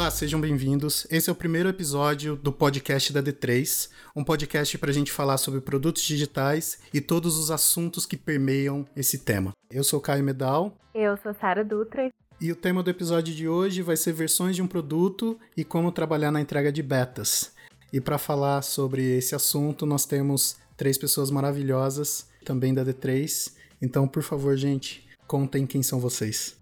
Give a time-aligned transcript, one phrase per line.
[0.00, 1.06] Olá, sejam bem-vindos.
[1.10, 5.36] Esse é o primeiro episódio do podcast da D3, um podcast para a gente falar
[5.36, 9.52] sobre produtos digitais e todos os assuntos que permeiam esse tema.
[9.70, 10.74] Eu sou Caio Medal.
[10.94, 12.10] Eu sou Sara Dutra.
[12.40, 15.92] E o tema do episódio de hoje vai ser versões de um produto e como
[15.92, 17.52] trabalhar na entrega de betas.
[17.92, 23.52] E para falar sobre esse assunto, nós temos três pessoas maravilhosas, também da D3.
[23.82, 26.58] Então, por favor, gente, contem quem são vocês.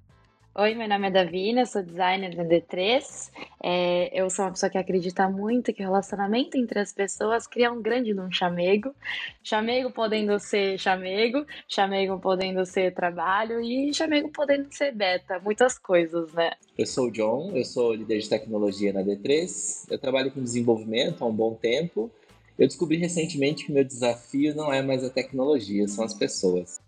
[0.61, 3.31] Oi, meu nome é Davina, sou designer da D3.
[3.63, 7.71] É, eu sou uma pessoa que acredita muito que o relacionamento entre as pessoas cria
[7.71, 8.93] um grande num chamego.
[9.41, 16.33] Chamego podendo ser chamego, chamego podendo ser trabalho e chamego podendo ser beta, muitas coisas,
[16.33, 16.51] né?
[16.77, 19.87] Eu sou o John, eu sou líder de tecnologia na D3.
[19.89, 22.11] Eu trabalho com desenvolvimento há um bom tempo.
[22.59, 26.81] Eu descobri recentemente que meu desafio não é mais a tecnologia, são as pessoas.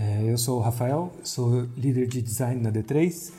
[0.00, 3.32] É, eu sou o Rafael, sou líder de design na D3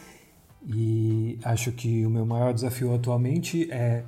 [0.68, 4.04] e acho que o meu maior desafio atualmente é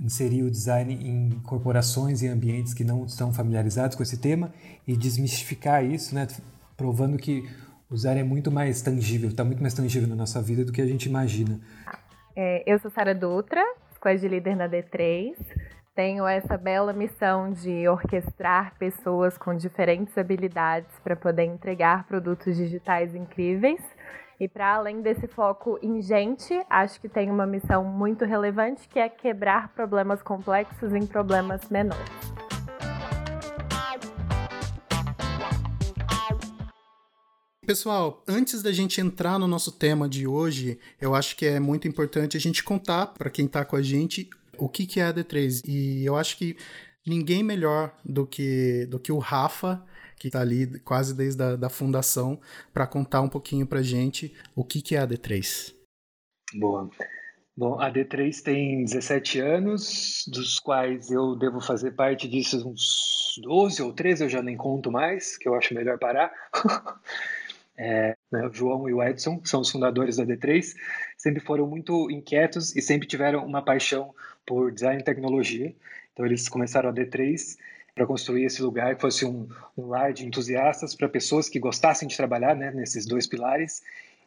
[0.00, 4.50] inserir o design em corporações e ambientes que não estão familiarizados com esse tema
[4.88, 6.26] e desmistificar isso, né,
[6.74, 7.46] provando que
[7.90, 10.80] o design é muito mais tangível, está muito mais tangível na nossa vida do que
[10.80, 11.60] a gente imagina.
[12.34, 13.62] É, eu sou Sara Dutra,
[13.94, 15.34] squad líder na D3
[15.94, 23.14] tenho essa bela missão de orquestrar pessoas com diferentes habilidades para poder entregar produtos digitais
[23.14, 23.80] incríveis.
[24.38, 28.98] E para além desse foco em gente, acho que tem uma missão muito relevante que
[28.98, 32.08] é quebrar problemas complexos em problemas menores.
[37.66, 41.86] Pessoal, antes da gente entrar no nosso tema de hoje, eu acho que é muito
[41.86, 44.28] importante a gente contar para quem está com a gente
[44.58, 45.62] o que, que é a D3.
[45.66, 46.56] E eu acho que
[47.06, 49.84] ninguém melhor do que, do que o Rafa,
[50.16, 52.40] que está ali quase desde a da fundação,
[52.72, 55.74] para contar um pouquinho para gente o que, que é a D3.
[56.54, 56.90] Boa.
[57.56, 63.82] Bom, a D3 tem 17 anos, dos quais eu devo fazer parte disso uns 12
[63.82, 66.32] ou 13, eu já nem conto mais, que eu acho melhor parar.
[67.82, 70.74] É, né, o João e o Edson, que são os fundadores da D3,
[71.16, 74.14] sempre foram muito inquietos e sempre tiveram uma paixão
[74.46, 75.74] por design e tecnologia.
[76.12, 77.56] Então eles começaram a D3
[77.94, 82.08] para construir esse lugar que fosse um, um lar de entusiastas para pessoas que gostassem
[82.08, 83.82] de trabalhar né, nesses dois pilares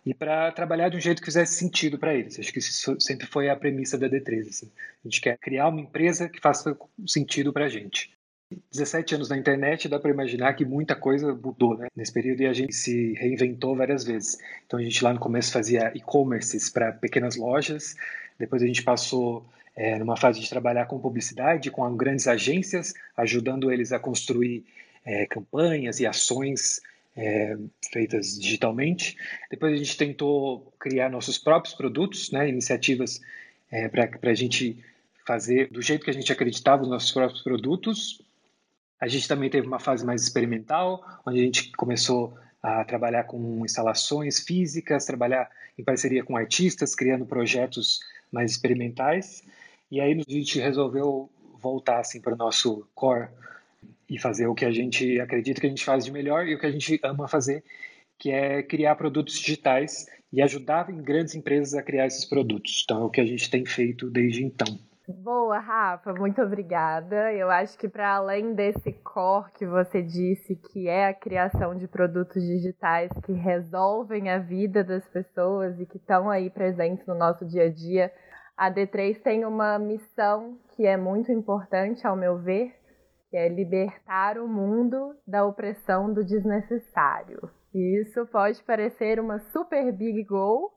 [0.06, 2.38] e para trabalhar de um jeito que fizesse sentido para eles.
[2.38, 4.48] Acho que isso sempre foi a premissa da D3.
[4.50, 4.72] Assim.
[5.04, 8.12] A gente quer criar uma empresa que faça sentido para a gente.
[8.72, 11.88] 17 anos na internet, dá para imaginar que muita coisa mudou né?
[11.96, 14.38] nesse período e a gente se reinventou várias vezes.
[14.66, 17.96] Então a gente lá no começo fazia e-commerces para pequenas lojas,
[18.38, 23.72] depois a gente passou é, numa fase de trabalhar com publicidade, com grandes agências, ajudando
[23.72, 24.66] eles a construir
[25.06, 26.82] é, campanhas e ações
[27.16, 27.58] é,
[27.92, 29.18] feitas digitalmente.
[29.50, 33.20] Depois a gente tentou criar nossos próprios produtos, né, iniciativas
[33.72, 34.84] é, para a gente
[35.26, 38.22] fazer do jeito que a gente acreditava os nossos próprios produtos,
[39.04, 43.66] a gente também teve uma fase mais experimental, onde a gente começou a trabalhar com
[43.66, 48.00] instalações físicas, trabalhar em parceria com artistas, criando projetos
[48.32, 49.44] mais experimentais.
[49.92, 51.30] E aí a gente resolveu
[51.60, 53.30] voltar assim para o nosso core
[54.10, 56.60] e fazer o que a gente acredita que a gente faz de melhor e o
[56.60, 57.64] que a gente ama fazer,
[58.18, 62.82] que é criar produtos digitais e ajudar em grandes empresas a criar esses produtos.
[62.84, 64.68] Então é o que a gente tem feito desde então.
[65.06, 67.34] Boa, Rafa, muito obrigada.
[67.34, 71.90] Eu acho que para além desse core que você disse, que é a criação de
[71.90, 77.46] produtos digitais que resolvem a vida das pessoas e que estão aí presentes no nosso
[77.46, 78.14] dia a dia,
[78.64, 82.74] a D3 tem uma missão que é muito importante, ao meu ver,
[83.30, 87.42] que é libertar o mundo da opressão do desnecessário.
[87.74, 90.72] E isso pode parecer uma super big goal,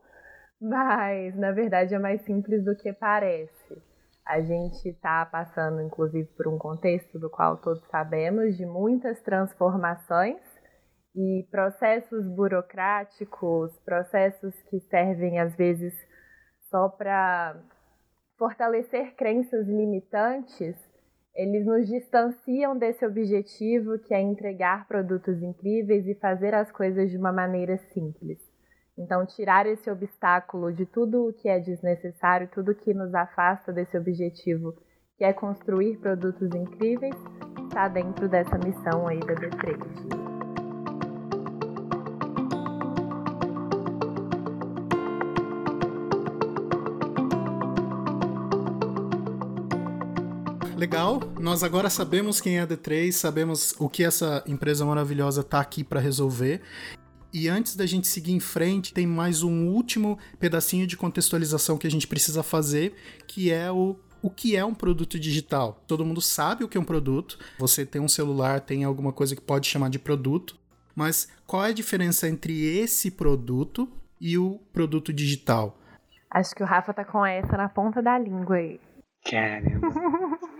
[0.60, 3.80] mas na verdade é mais simples do que parece.
[4.26, 10.40] A gente está passando, inclusive, por um contexto do qual todos sabemos, de muitas transformações
[11.14, 15.94] e processos burocráticos, processos que servem às vezes
[16.68, 17.56] só para
[18.36, 20.76] fortalecer crenças limitantes,
[21.34, 27.18] eles nos distanciam desse objetivo que é entregar produtos incríveis e fazer as coisas de
[27.18, 28.38] uma maneira simples.
[28.98, 33.98] Então, tirar esse obstáculo de tudo o que é desnecessário, tudo que nos afasta desse
[33.98, 34.74] objetivo,
[35.18, 37.16] que é construir produtos incríveis,
[37.68, 40.35] está dentro dessa missão aí da D3.
[50.76, 55.58] Legal, nós agora sabemos quem é a D3, sabemos o que essa empresa maravilhosa está
[55.58, 56.60] aqui para resolver
[57.32, 61.86] E antes da gente seguir em frente, tem mais um último pedacinho de contextualização que
[61.86, 62.94] a gente precisa fazer,
[63.26, 65.80] que é o o que é um produto digital.
[65.86, 67.38] Todo mundo sabe o que é um produto.
[67.58, 70.58] Você tem um celular, tem alguma coisa que pode chamar de produto,
[70.96, 73.88] mas qual é a diferença entre esse produto
[74.20, 75.78] e o produto digital?
[76.28, 78.80] Acho que o Rafa tá com essa na ponta da língua aí.
[79.30, 79.88] Caramba.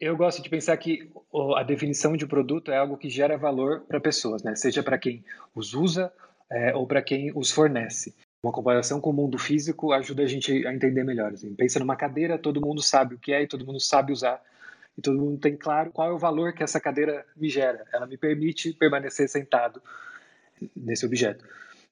[0.00, 1.10] Eu gosto de pensar que
[1.56, 4.54] a definição de produto é algo que gera valor para pessoas, né?
[4.54, 5.24] seja para quem
[5.54, 6.12] os usa
[6.48, 8.14] é, ou para quem os fornece.
[8.40, 11.32] Uma comparação com o mundo físico ajuda a gente a entender melhor.
[11.32, 11.52] Assim.
[11.52, 14.40] Pensa numa cadeira, todo mundo sabe o que é e todo mundo sabe usar.
[14.96, 17.84] E todo mundo tem claro qual é o valor que essa cadeira me gera.
[17.92, 19.82] Ela me permite permanecer sentado
[20.76, 21.44] nesse objeto.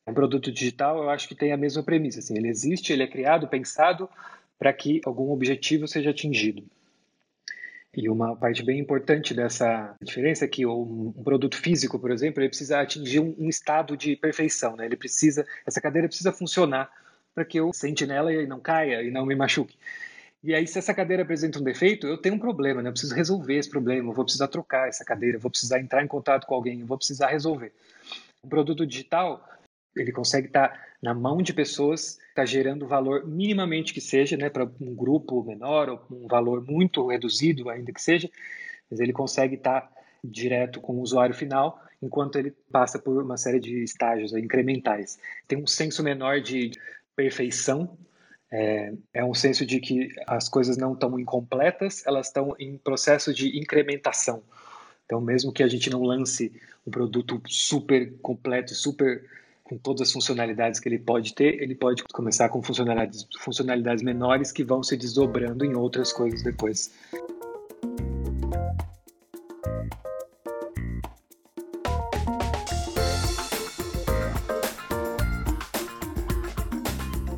[0.06, 2.20] Um produto digital, eu acho que tem a mesma premissa.
[2.20, 4.08] Assim, ele existe, ele é criado, pensado
[4.56, 6.62] para que algum objetivo seja atingido.
[7.96, 12.50] E uma parte bem importante dessa diferença é que um, produto físico, por exemplo, ele
[12.50, 14.84] precisa atingir um, estado de perfeição, né?
[14.84, 16.90] Ele precisa, essa cadeira precisa funcionar
[17.34, 19.78] para que eu sente nela e não caia e não me machuque.
[20.44, 22.90] E aí, se essa cadeira apresenta um defeito, eu tenho um problema, né?
[22.90, 26.04] Eu preciso resolver esse problema, eu vou precisar trocar essa cadeira, eu vou precisar entrar
[26.04, 27.72] em contato com alguém, eu vou precisar resolver.
[28.44, 29.42] Um produto digital,
[29.96, 34.64] ele consegue estar na mão de pessoas, está gerando valor minimamente que seja, né, para
[34.81, 38.31] um grupo menor ou um valor muito reduzido ainda que seja,
[38.90, 39.90] mas ele consegue estar
[40.22, 45.19] direto com o usuário final, enquanto ele passa por uma série de estágios incrementais.
[45.46, 46.72] Tem um senso menor de
[47.14, 47.96] perfeição,
[48.50, 53.32] é, é um senso de que as coisas não estão incompletas, elas estão em processo
[53.32, 54.42] de incrementação.
[55.04, 56.52] Então, mesmo que a gente não lance
[56.87, 59.25] um produto super completo, super
[59.68, 64.52] com todas as funcionalidades que ele pode ter, ele pode começar com funcionalidades, funcionalidades menores
[64.52, 66.92] que vão se desdobrando em outras coisas depois.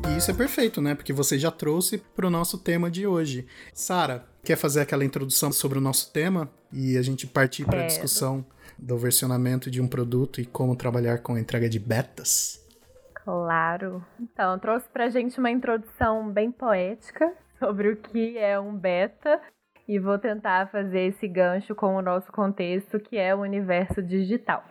[0.07, 0.93] E isso é perfeito, né?
[0.93, 3.47] Porque você já trouxe para o nosso tema de hoje.
[3.73, 7.87] Sara, quer fazer aquela introdução sobre o nosso tema e a gente partir para a
[7.87, 8.45] discussão?
[8.81, 12.65] Do versionamento de um produto e como trabalhar com a entrega de betas?
[13.13, 14.03] Claro.
[14.19, 19.39] Então, trouxe pra gente uma introdução bem poética sobre o que é um beta
[19.87, 24.63] e vou tentar fazer esse gancho com o nosso contexto, que é o universo digital.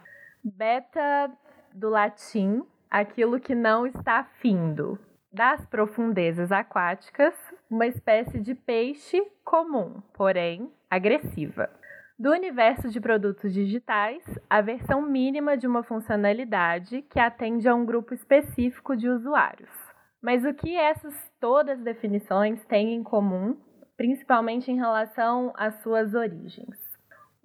[0.42, 1.30] Beta,
[1.74, 4.98] do latim, aquilo que não está findo.
[5.30, 7.34] Das profundezas aquáticas,
[7.70, 11.68] uma espécie de peixe comum, porém agressiva
[12.18, 17.86] do universo de produtos digitais, a versão mínima de uma funcionalidade que atende a um
[17.86, 19.70] grupo específico de usuários.
[20.20, 23.56] Mas o que essas todas definições têm em comum,
[23.96, 26.76] principalmente em relação às suas origens?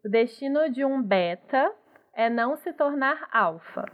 [0.03, 1.71] O destino de um beta
[2.11, 3.85] é não se tornar alfa.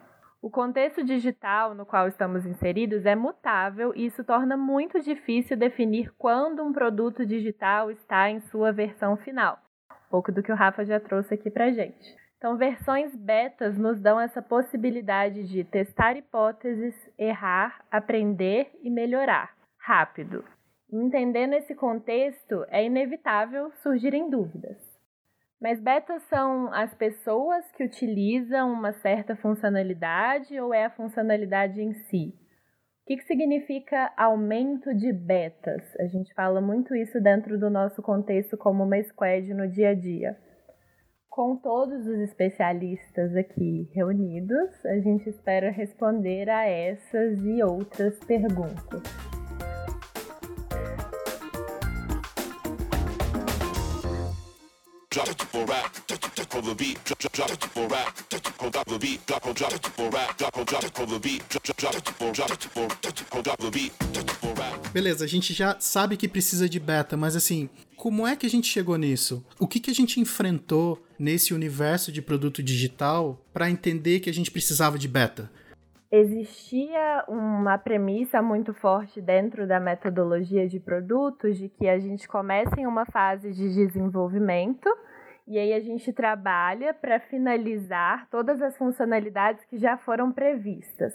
[0.41, 6.13] O contexto digital no qual estamos inseridos é mutável e isso torna muito difícil definir
[6.17, 9.59] quando um produto digital está em sua versão final
[10.09, 12.15] pouco do que o Rafa já trouxe aqui para gente.
[12.37, 20.45] Então, versões betas nos dão essa possibilidade de testar hipóteses, errar, aprender e melhorar rápido.
[20.91, 24.77] Entendendo esse contexto, é inevitável surgirem dúvidas.
[25.61, 31.93] Mas betas são as pessoas que utilizam uma certa funcionalidade ou é a funcionalidade em
[31.93, 32.33] si?
[33.09, 35.81] Que, que significa aumento de betas?
[35.99, 39.95] A gente fala muito isso dentro do nosso contexto como uma squad no dia a
[39.95, 40.37] dia.
[41.27, 49.01] Com todos os especialistas aqui reunidos, a gente espera responder a essas e outras perguntas.
[55.17, 58.15] On the beat, drop, drop, drop for rap,
[58.85, 62.15] the beat, drop on drop for rap, drop on drop the beat, drop, drop, drop
[62.15, 62.51] for drop
[63.17, 63.91] for the beat,
[64.39, 64.89] for rap.
[64.93, 68.49] Beleza, a gente já sabe que precisa de beta, mas assim, como é que a
[68.49, 69.43] gente chegou nisso?
[69.57, 74.33] O que que a gente enfrentou nesse universo de produto digital para entender que a
[74.33, 75.49] gente precisava de beta?
[76.11, 82.79] Existia uma premissa muito forte dentro da metodologia de produtos de que a gente começa
[82.79, 84.89] em uma fase de desenvolvimento
[85.47, 91.13] e aí a gente trabalha para finalizar todas as funcionalidades que já foram previstas.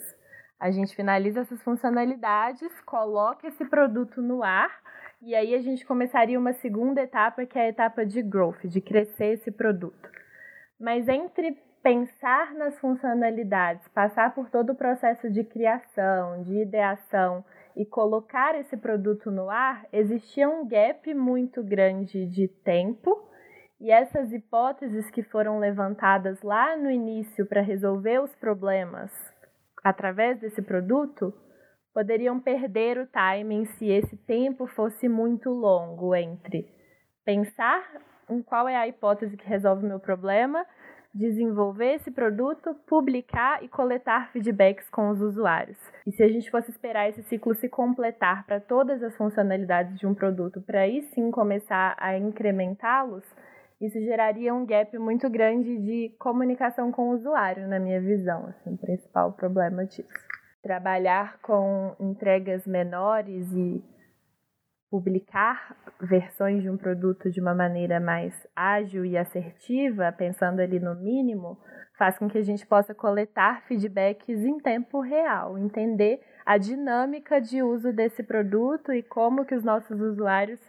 [0.57, 4.71] A gente finaliza essas funcionalidades, coloca esse produto no ar
[5.21, 8.79] e aí a gente começaria uma segunda etapa, que é a etapa de growth, de
[8.79, 10.09] crescer esse produto.
[10.79, 17.45] Mas entre pensar nas funcionalidades, passar por todo o processo de criação, de ideação
[17.77, 23.29] e colocar esse produto no ar, existia um gap muito grande de tempo.
[23.79, 29.11] E essas hipóteses que foram levantadas lá no início para resolver os problemas
[29.83, 31.31] através desse produto
[31.93, 36.67] poderiam perder o timing se esse tempo fosse muito longo entre
[37.23, 37.85] pensar
[38.27, 40.65] em qual é a hipótese que resolve o meu problema,
[41.15, 45.77] desenvolver esse produto, publicar e coletar feedbacks com os usuários.
[46.05, 50.05] E se a gente fosse esperar esse ciclo se completar para todas as funcionalidades de
[50.05, 53.23] um produto, para aí sim começar a incrementá-los,
[53.79, 58.73] isso geraria um gap muito grande de comunicação com o usuário, na minha visão, assim,
[58.73, 60.13] o principal problema disso.
[60.61, 63.83] Trabalhar com entregas menores e
[64.95, 70.95] publicar versões de um produto de uma maneira mais ágil e assertiva, pensando ali no
[70.95, 71.57] mínimo,
[71.97, 77.61] faz com que a gente possa coletar feedbacks em tempo real, entender a dinâmica de
[77.61, 80.61] uso desse produto e como que os nossos usuários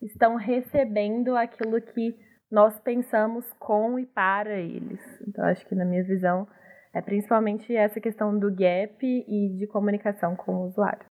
[0.00, 2.16] estão recebendo aquilo que
[2.50, 5.00] nós pensamos com e para eles.
[5.28, 6.48] Então, acho que na minha visão
[6.94, 11.04] é principalmente essa questão do gap e de comunicação com o usuário.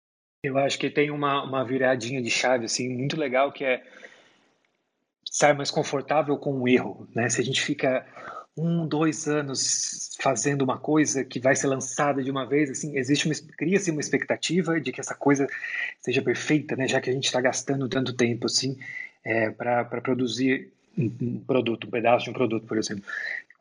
[0.42, 3.80] Eu acho que tem uma, uma viradinha de chave assim muito legal que é
[5.24, 7.28] estar mais confortável com o erro, né?
[7.28, 8.04] Se a gente fica
[8.56, 13.26] um, dois anos fazendo uma coisa que vai ser lançada de uma vez, assim, existe
[13.26, 15.46] uma cria-se uma expectativa de que essa coisa
[16.00, 16.88] seja perfeita, né?
[16.88, 18.76] Já que a gente está gastando tanto tempo assim
[19.24, 23.04] é, para produzir um produto, um pedaço de um produto, por exemplo.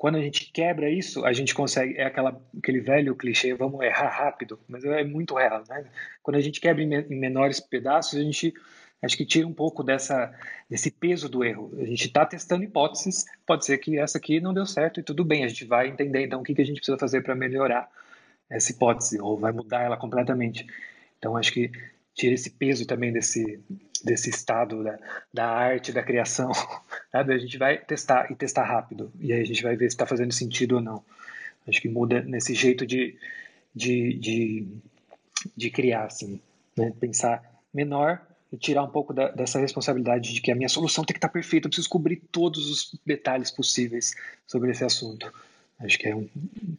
[0.01, 4.09] Quando a gente quebra isso, a gente consegue, é aquela, aquele velho clichê, vamos errar
[4.09, 5.85] rápido, mas é muito real, né?
[6.23, 8.51] Quando a gente quebra em menores pedaços, a gente
[8.99, 10.33] acho que tira um pouco dessa,
[10.67, 11.71] desse peso do erro.
[11.77, 15.23] A gente está testando hipóteses, pode ser que essa aqui não deu certo e tudo
[15.23, 17.87] bem, a gente vai entender então o que, que a gente precisa fazer para melhorar
[18.49, 20.65] essa hipótese, ou vai mudar ela completamente.
[21.19, 21.69] Então acho que
[22.15, 23.63] tira esse peso também desse,
[24.03, 24.99] desse estado da,
[25.33, 26.51] da arte, da criação,
[27.11, 27.33] sabe?
[27.33, 30.05] A gente vai testar e testar rápido, e aí a gente vai ver se está
[30.05, 31.03] fazendo sentido ou não.
[31.67, 33.15] Acho que muda nesse jeito de,
[33.75, 34.67] de, de,
[35.55, 36.39] de criar, assim,
[36.75, 36.91] né?
[36.99, 37.43] Pensar
[37.73, 41.17] menor e tirar um pouco da, dessa responsabilidade de que a minha solução tem que
[41.17, 44.13] estar tá perfeita, eu preciso cobrir todos os detalhes possíveis
[44.45, 45.31] sobre esse assunto.
[45.83, 46.27] Acho que é um,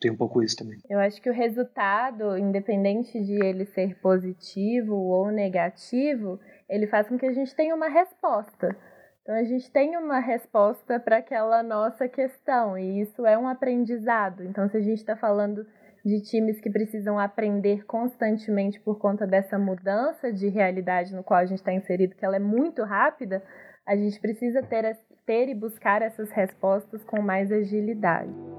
[0.01, 0.79] tem um pouco isso também.
[0.89, 7.19] Eu acho que o resultado, independente de ele ser positivo ou negativo, ele faz com
[7.19, 8.77] que a gente tenha uma resposta.
[9.23, 14.45] Então a gente tem uma resposta para aquela nossa questão e isso é um aprendizado.
[14.45, 15.67] Então se a gente está falando
[16.05, 21.47] de times que precisam aprender constantemente por conta dessa mudança de realidade no qual a
[21.47, 23.43] gente está inserido, que ela é muito rápida,
[23.87, 28.52] a gente precisa ter, ter e buscar essas respostas com mais agilidade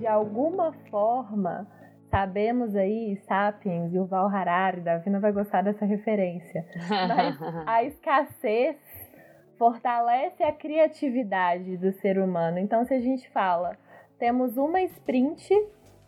[0.00, 1.68] de alguma forma,
[2.10, 7.36] sabemos aí, Sapiens, o Val Harari, Davina vai gostar dessa referência, mas
[7.68, 8.76] a escassez
[9.58, 12.58] fortalece a criatividade do ser humano.
[12.58, 13.76] Então, se a gente fala,
[14.18, 15.54] temos uma sprint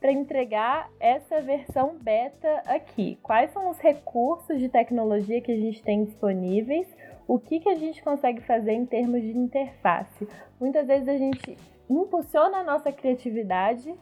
[0.00, 3.18] para entregar essa versão beta aqui.
[3.22, 6.88] Quais são os recursos de tecnologia que a gente tem disponíveis?
[7.28, 10.26] O que, que a gente consegue fazer em termos de interface?
[10.58, 11.56] Muitas vezes a gente
[11.88, 13.94] impulsiona a nossa criatividade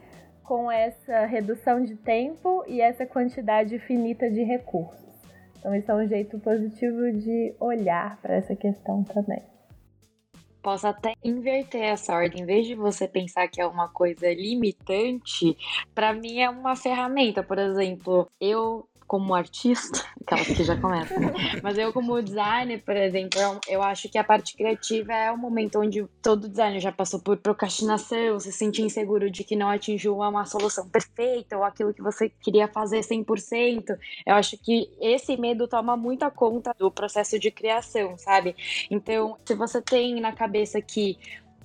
[0.43, 5.01] com essa redução de tempo e essa quantidade finita de recursos.
[5.57, 9.43] Então, isso é um jeito positivo de olhar para essa questão também.
[10.61, 12.43] Posso até inverter essa ordem.
[12.43, 15.57] Em vez de você pensar que é uma coisa limitante,
[15.93, 17.41] para mim é uma ferramenta.
[17.41, 21.17] Por exemplo, eu como artista, aquelas que já começam,
[21.61, 25.81] mas eu como designer, por exemplo, eu acho que a parte criativa é o momento
[25.81, 30.45] onde todo designer já passou por procrastinação, se sente inseguro de que não atingiu uma
[30.45, 33.97] solução perfeita ou aquilo que você queria fazer 100%.
[34.25, 38.55] Eu acho que esse medo toma muita conta do processo de criação, sabe?
[38.89, 41.17] Então, se você tem na cabeça que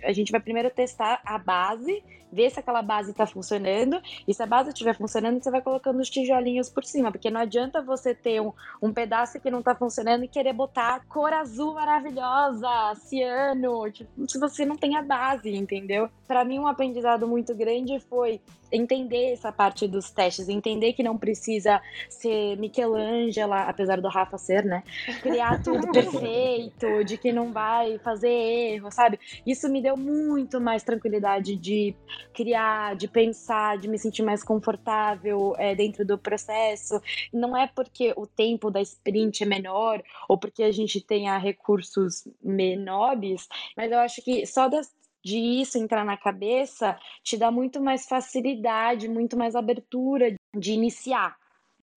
[0.03, 4.43] a gente vai primeiro testar a base, ver se aquela base está funcionando, e se
[4.43, 8.15] a base estiver funcionando, você vai colocando os tijolinhos por cima, porque não adianta você
[8.15, 13.91] ter um, um pedaço que não está funcionando e querer botar cor azul maravilhosa, ciano,
[13.91, 16.09] tipo, se você não tem a base, entendeu?
[16.27, 21.17] Para mim, um aprendizado muito grande foi entender essa parte dos testes, entender que não
[21.17, 24.83] precisa ser Michelangelo, apesar do Rafa ser, né?
[25.23, 29.19] Criar tudo perfeito, de que não vai fazer erro, sabe?
[29.47, 31.95] Isso me deu muito mais tranquilidade de
[32.33, 37.01] criar, de pensar, de me sentir mais confortável é, dentro do processo.
[37.33, 42.27] Não é porque o tempo da sprint é menor ou porque a gente tenha recursos
[42.43, 44.95] menores, mas eu acho que só das
[45.27, 51.37] de isso entrar na cabeça te dá muito mais facilidade, muito mais abertura de iniciar.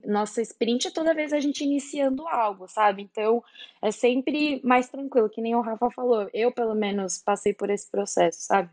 [0.03, 3.03] Nossa sprint é toda vez a gente iniciando algo, sabe?
[3.03, 3.43] Então
[3.83, 6.27] é sempre mais tranquilo, que nem o Rafa falou.
[6.33, 8.71] Eu, pelo menos, passei por esse processo, sabe?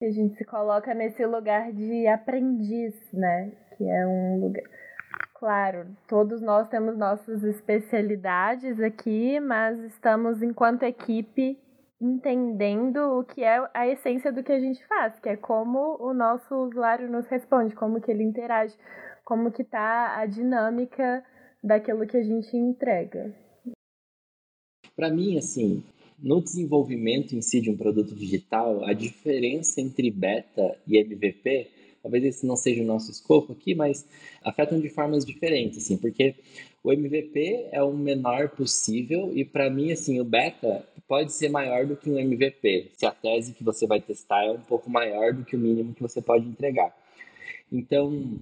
[0.00, 3.52] A gente se coloca nesse lugar de aprendiz, né?
[3.76, 4.64] Que é um lugar.
[5.34, 11.58] Claro, todos nós temos nossas especialidades aqui, mas estamos, enquanto equipe,
[12.00, 16.12] entendendo o que é a essência do que a gente faz, que é como o
[16.12, 18.74] nosso usuário nos responde, como que ele interage,
[19.24, 21.24] como que tá a dinâmica
[21.62, 23.34] daquilo que a gente entrega.
[24.94, 25.82] Para mim, assim,
[26.18, 31.68] no desenvolvimento em si de um produto digital, a diferença entre beta e MVP,
[32.02, 34.06] talvez esse não seja o nosso escopo aqui, mas
[34.42, 36.36] afetam de formas diferentes, assim, porque
[36.86, 41.84] o MVP é o menor possível e para mim, assim, o beta pode ser maior
[41.84, 45.34] do que um MVP, se a tese que você vai testar é um pouco maior
[45.34, 46.96] do que o mínimo que você pode entregar.
[47.72, 48.38] Então,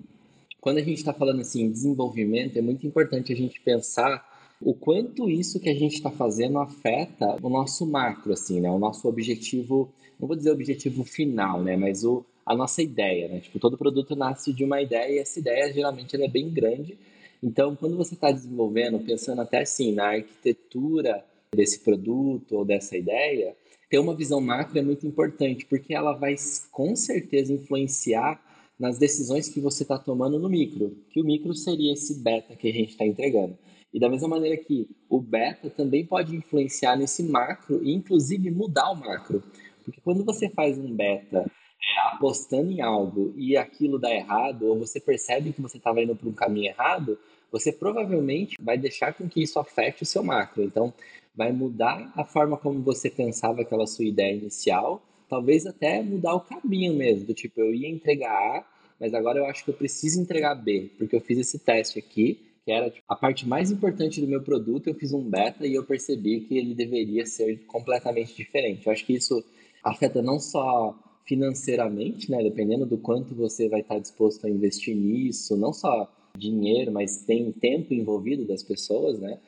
[0.60, 4.22] quando a gente está falando assim desenvolvimento, é muito importante a gente pensar
[4.60, 8.70] o quanto isso que a gente está fazendo afeta o nosso macro, assim, né?
[8.70, 11.78] O nosso objetivo, não vou dizer objetivo final, né?
[11.78, 13.40] Mas o, a nossa ideia, né?
[13.40, 16.98] Tipo, todo produto nasce de uma ideia e essa ideia geralmente é bem grande.
[17.44, 21.22] Então, quando você está desenvolvendo, pensando até assim na arquitetura
[21.54, 23.54] desse produto ou dessa ideia,
[23.90, 26.34] ter uma visão macro é muito importante, porque ela vai
[26.72, 28.42] com certeza influenciar
[28.78, 32.66] nas decisões que você está tomando no micro, que o micro seria esse beta que
[32.66, 33.58] a gente está entregando.
[33.92, 38.90] E da mesma maneira que o beta também pode influenciar nesse macro e inclusive mudar
[38.90, 39.42] o macro.
[39.84, 41.44] Porque quando você faz um beta
[41.84, 46.16] é, apostando em algo e aquilo dá errado, ou você percebe que você estava indo
[46.16, 47.18] para um caminho errado,
[47.54, 50.64] você provavelmente vai deixar com que isso afete o seu macro.
[50.64, 50.92] Então,
[51.36, 56.40] vai mudar a forma como você pensava aquela sua ideia inicial, talvez até mudar o
[56.40, 58.66] caminho mesmo, do tipo, eu ia entregar A,
[58.98, 62.40] mas agora eu acho que eu preciso entregar B, porque eu fiz esse teste aqui
[62.64, 65.74] que era tipo, a parte mais importante do meu produto, eu fiz um beta e
[65.74, 68.86] eu percebi que ele deveria ser completamente diferente.
[68.86, 69.44] Eu acho que isso
[69.84, 75.56] afeta não só financeiramente, né, dependendo do quanto você vai estar disposto a investir nisso,
[75.56, 79.38] não só dinheiro, mas tem tempo envolvido das pessoas, né?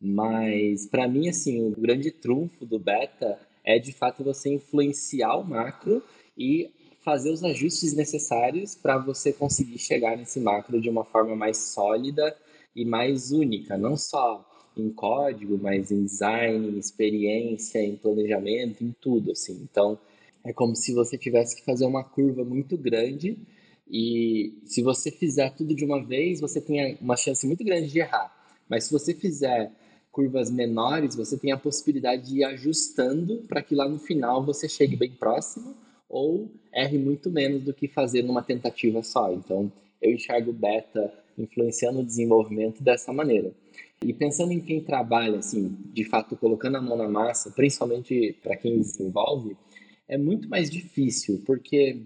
[0.00, 5.44] Mas para mim assim, o grande trunfo do beta é de fato você influenciar o
[5.44, 6.02] macro
[6.36, 11.56] e fazer os ajustes necessários para você conseguir chegar nesse macro de uma forma mais
[11.56, 12.36] sólida
[12.74, 14.44] e mais única, não só
[14.76, 19.66] em código, mas em design, em experiência, em planejamento, em tudo, assim.
[19.70, 19.98] Então,
[20.44, 23.38] é como se você tivesse que fazer uma curva muito grande
[23.88, 28.00] e se você fizer tudo de uma vez, você tem uma chance muito grande de
[28.00, 28.34] errar.
[28.68, 29.70] Mas se você fizer
[30.10, 34.68] curvas menores, você tem a possibilidade de ir ajustando para que lá no final você
[34.68, 35.74] chegue bem próximo
[36.08, 39.32] ou erre muito menos do que fazer numa tentativa só.
[39.32, 39.70] Então,
[40.00, 43.52] eu enxergo beta influenciando o desenvolvimento dessa maneira.
[44.02, 48.56] E pensando em quem trabalha, assim, de fato colocando a mão na massa, principalmente para
[48.56, 49.56] quem desenvolve,
[50.08, 51.98] é muito mais difícil, porque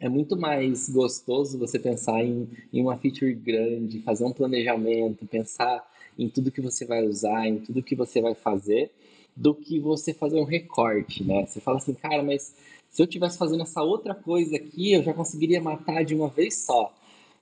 [0.00, 5.86] é muito mais gostoso você pensar em, em uma feature grande, fazer um planejamento, pensar
[6.18, 8.90] em tudo que você vai usar, em tudo que você vai fazer,
[9.36, 11.46] do que você fazer um recorte, né?
[11.46, 12.54] Você fala assim, cara, mas
[12.88, 16.64] se eu tivesse fazendo essa outra coisa aqui, eu já conseguiria matar de uma vez
[16.64, 16.92] só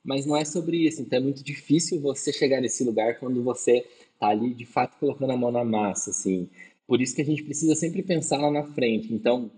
[0.08, 1.02] mas não é sobre isso.
[1.02, 3.86] Então é muito difícil você chegar nesse lugar quando você
[4.18, 6.48] tá ali de fato colocando a mão na massa, assim.
[6.86, 9.12] Por isso que a gente precisa sempre pensar lá na frente.
[9.12, 9.50] Então,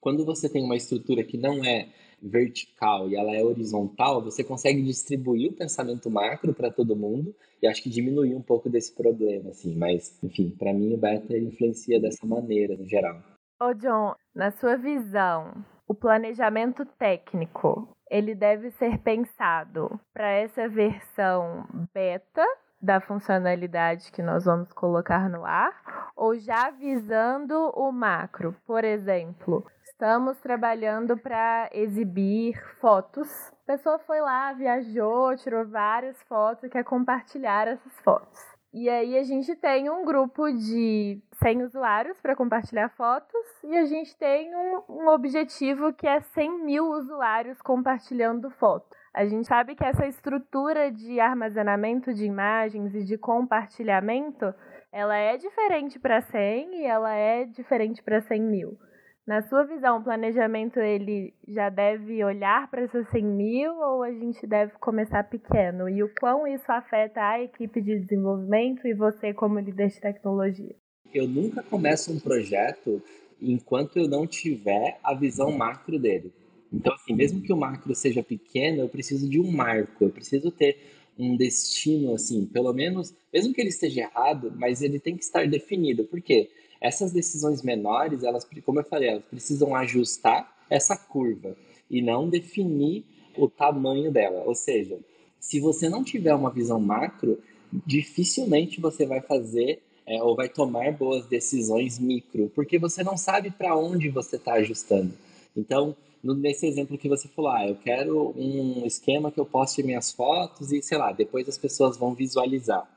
[0.00, 1.88] quando você tem uma estrutura que não é
[2.22, 7.66] vertical e ela é horizontal, você consegue distribuir o pensamento macro para todo mundo e
[7.66, 9.74] acho que diminuir um pouco desse problema, assim.
[9.76, 13.20] Mas, enfim, para mim o beta influencia dessa maneira no geral.
[13.60, 21.66] Ô John, na sua visão, o planejamento técnico ele deve ser pensado para essa versão
[21.94, 22.44] beta
[22.80, 28.54] da funcionalidade que nós vamos colocar no ar, ou já visando o macro.
[28.66, 33.28] Por exemplo, estamos trabalhando para exibir fotos.
[33.62, 38.40] A pessoa foi lá, viajou, tirou várias fotos e quer compartilhar essas fotos.
[38.74, 43.84] E aí a gente tem um grupo de 100 usuários para compartilhar fotos e a
[43.84, 48.96] gente tem um, um, objetivo que é 100 mil usuários compartilhando fotos.
[49.14, 54.54] A gente sabe que essa estrutura de armazenamento de imagens e de compartilhamento,
[54.90, 58.78] ela é diferente para 100 e ela é diferente para 100 mil.
[59.24, 64.10] Na sua visão, o planejamento ele já deve olhar para esses 100 mil ou a
[64.10, 65.88] gente deve começar pequeno?
[65.88, 70.74] E o quão isso afeta a equipe de desenvolvimento e você como líder de tecnologia?
[71.14, 73.00] Eu nunca começo um projeto
[73.40, 76.32] enquanto eu não tiver a visão macro dele.
[76.72, 80.50] Então, assim, mesmo que o macro seja pequeno, eu preciso de um marco, eu preciso
[80.50, 80.78] ter
[81.16, 85.46] um destino assim, pelo menos, mesmo que ele esteja errado, mas ele tem que estar
[85.46, 86.04] definido.
[86.04, 86.50] Por quê?
[86.82, 91.56] Essas decisões menores, elas, como eu falei, elas precisam ajustar essa curva
[91.88, 93.04] e não definir
[93.36, 94.42] o tamanho dela.
[94.44, 94.98] Ou seja,
[95.38, 97.38] se você não tiver uma visão macro,
[97.86, 103.50] dificilmente você vai fazer é, ou vai tomar boas decisões micro, porque você não sabe
[103.50, 105.12] para onde você está ajustando.
[105.56, 110.10] Então, nesse exemplo que você falou, ah, eu quero um esquema que eu poste minhas
[110.10, 112.88] fotos e, sei lá, depois as pessoas vão visualizar.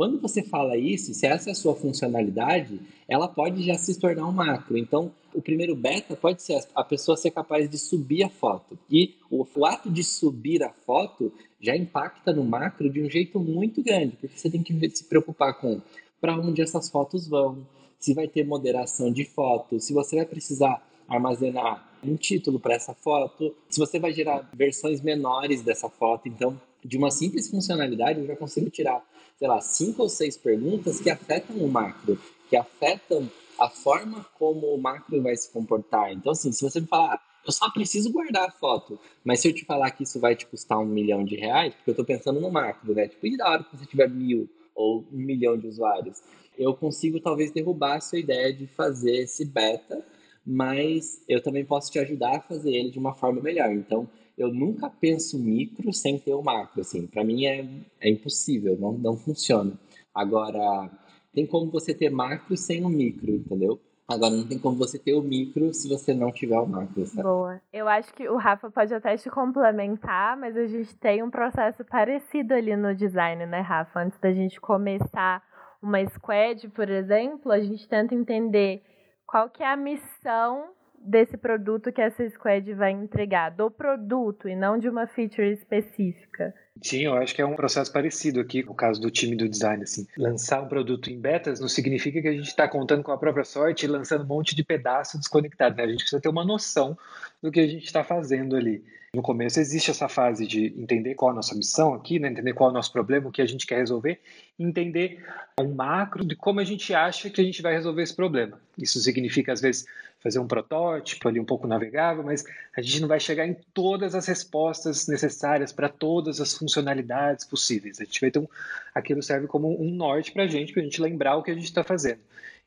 [0.00, 4.26] Quando você fala isso, se essa é a sua funcionalidade, ela pode já se tornar
[4.26, 4.78] um macro.
[4.78, 8.78] Então, o primeiro beta pode ser a pessoa ser capaz de subir a foto.
[8.90, 13.82] E o, ato de subir a foto já impacta no macro de um jeito muito
[13.82, 15.82] grande, porque você tem que se preocupar com
[16.18, 17.58] para onde essas fotos vão,
[17.98, 22.94] se vai ter moderação de foto, se você vai precisar armazenar um título para essa
[22.94, 26.26] foto, se você vai gerar versões menores dessa foto.
[26.26, 29.04] Então, de uma simples funcionalidade, eu já consigo tirar
[29.40, 33.26] sei lá, cinco ou seis perguntas que afetam o macro, que afetam
[33.58, 36.12] a forma como o macro vai se comportar.
[36.12, 39.48] Então, assim, se você me falar, ah, eu só preciso guardar a foto, mas se
[39.48, 42.04] eu te falar que isso vai te custar um milhão de reais, porque eu estou
[42.04, 43.08] pensando no macro, né?
[43.08, 46.22] Tipo, e da hora que você tiver mil ou um milhão de usuários?
[46.58, 50.04] Eu consigo talvez derrubar a sua ideia de fazer esse beta,
[50.44, 53.72] mas eu também posso te ajudar a fazer ele de uma forma melhor.
[53.72, 54.06] Então,
[54.40, 57.06] eu nunca penso micro sem ter o macro, assim.
[57.06, 57.68] Para mim é,
[58.00, 59.72] é impossível, não, não funciona.
[60.14, 60.90] Agora,
[61.34, 63.78] tem como você ter macro sem o micro, entendeu?
[64.08, 67.06] Agora, não tem como você ter o micro se você não tiver o macro.
[67.06, 67.22] Sabe?
[67.22, 67.60] Boa.
[67.70, 71.84] Eu acho que o Rafa pode até te complementar, mas a gente tem um processo
[71.84, 74.00] parecido ali no design, né, Rafa?
[74.00, 75.42] Antes da gente começar
[75.82, 78.82] uma squad, por exemplo, a gente tenta entender
[79.26, 80.70] qual que é a missão
[81.00, 86.54] desse produto que essa squad vai entregar, do produto e não de uma feature específica.
[86.82, 89.82] Sim, eu acho que é um processo parecido aqui no caso do time do design.
[89.82, 90.06] Assim.
[90.16, 93.44] Lançar um produto em betas não significa que a gente está contando com a própria
[93.44, 95.76] sorte e lançando um monte de pedaço desconectado.
[95.76, 95.84] Né?
[95.84, 96.96] A gente precisa ter uma noção
[97.42, 98.82] do que a gente está fazendo ali.
[99.12, 102.28] No começo existe essa fase de entender qual a nossa missão aqui, né?
[102.28, 104.20] entender qual é o nosso problema, o que a gente quer resolver,
[104.56, 105.22] entender
[105.60, 108.60] um macro de como a gente acha que a gente vai resolver esse problema.
[108.78, 109.84] Isso significa, às vezes,
[110.20, 112.44] fazer um protótipo ali um pouco navegável, mas
[112.76, 118.00] a gente não vai chegar em todas as respostas necessárias para todas as funcionalidades possíveis.
[118.00, 118.46] A gente vai ter um,
[118.94, 121.54] aquilo serve como um norte para a gente, para a gente lembrar o que a
[121.54, 122.20] gente está fazendo.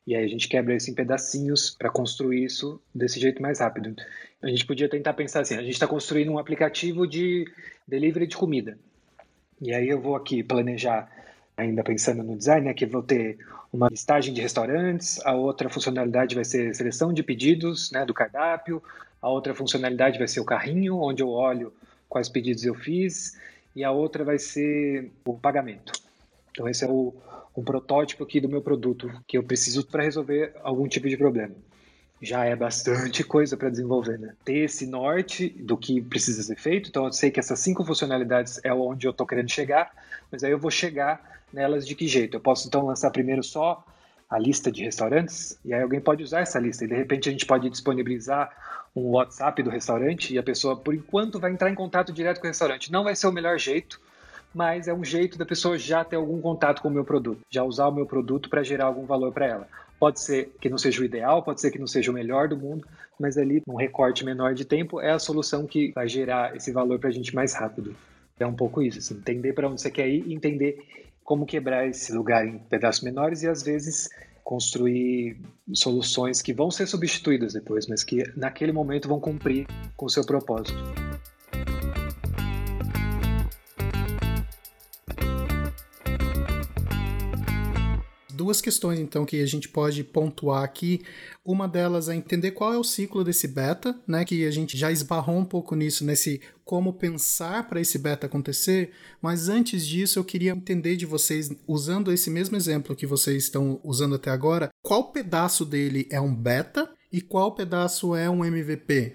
[0.06, 3.94] E aí a gente quebra isso em pedacinhos para construir isso desse jeito mais rápido.
[4.42, 7.50] A gente podia tentar pensar assim: a gente está construindo um aplicativo de
[7.88, 8.78] delivery de comida.
[9.60, 11.10] E aí eu vou aqui planejar,
[11.56, 13.38] ainda pensando no design, né, que vou ter
[13.72, 18.82] uma listagem de restaurantes, a outra funcionalidade vai ser seleção de pedidos né, do cardápio,
[19.20, 21.72] a outra funcionalidade vai ser o carrinho, onde eu olho
[22.08, 23.38] quais pedidos eu fiz,
[23.74, 25.92] e a outra vai ser o pagamento.
[26.52, 27.12] Então esse é o,
[27.56, 31.54] um protótipo aqui do meu produto que eu preciso para resolver algum tipo de problema.
[32.24, 34.34] Já é bastante coisa para desenvolver, né?
[34.44, 36.88] Ter esse norte do que precisa ser feito.
[36.88, 39.92] Então, eu sei que essas cinco funcionalidades é onde eu estou querendo chegar,
[40.32, 42.36] mas aí eu vou chegar nelas de que jeito?
[42.36, 43.84] Eu posso então lançar primeiro só
[44.28, 47.32] a lista de restaurantes e aí alguém pode usar essa lista e de repente a
[47.32, 48.50] gente pode disponibilizar
[48.96, 52.46] um WhatsApp do restaurante e a pessoa, por enquanto, vai entrar em contato direto com
[52.46, 52.90] o restaurante.
[52.90, 54.00] Não vai ser o melhor jeito,
[54.54, 57.64] mas é um jeito da pessoa já ter algum contato com o meu produto, já
[57.64, 59.68] usar o meu produto para gerar algum valor para ela.
[60.04, 62.58] Pode ser que não seja o ideal, pode ser que não seja o melhor do
[62.58, 62.86] mundo,
[63.18, 66.98] mas ali, num recorte menor de tempo, é a solução que vai gerar esse valor
[66.98, 67.96] para a gente mais rápido.
[68.38, 70.78] É um pouco isso, assim, entender para onde você quer ir e entender
[71.24, 74.10] como quebrar esse lugar em pedaços menores e às vezes
[74.42, 75.40] construir
[75.72, 80.26] soluções que vão ser substituídas depois, mas que naquele momento vão cumprir com o seu
[80.26, 81.03] propósito.
[88.44, 91.00] Duas questões então que a gente pode pontuar aqui.
[91.42, 94.22] Uma delas é entender qual é o ciclo desse beta, né?
[94.24, 98.92] Que a gente já esbarrou um pouco nisso nesse como pensar para esse beta acontecer,
[99.20, 103.80] mas antes disso eu queria entender de vocês, usando esse mesmo exemplo que vocês estão
[103.84, 109.12] usando até agora, qual pedaço dele é um beta e qual pedaço é um MVP?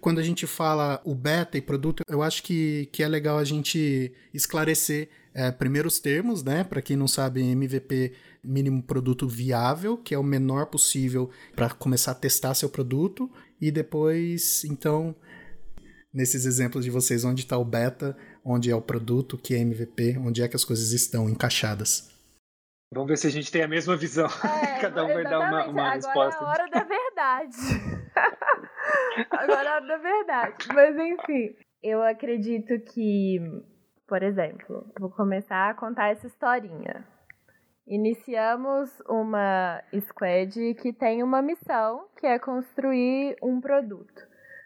[0.00, 3.44] Quando a gente fala o beta e produto, eu acho que, que é legal a
[3.44, 6.64] gente esclarecer é, primeiro os termos, né?
[6.64, 8.12] Para quem não sabe, MVP
[8.44, 13.70] mínimo produto viável, que é o menor possível para começar a testar seu produto, e
[13.70, 15.14] depois, então,
[16.12, 20.18] nesses exemplos de vocês, onde está o beta, onde é o produto, que é MVP,
[20.18, 22.10] onde é que as coisas estão encaixadas.
[22.92, 24.26] Vamos ver se a gente tem a mesma visão.
[24.26, 26.40] É, Cada um vai dar uma, uma Agora resposta.
[26.40, 27.56] Agora é a hora da verdade.
[29.30, 30.68] Agora é a hora da verdade.
[30.74, 33.38] Mas enfim, eu acredito que
[34.12, 37.02] Por exemplo, vou começar a contar essa historinha.
[37.86, 44.22] Iniciamos uma squad que tem uma missão, que é construir um produto.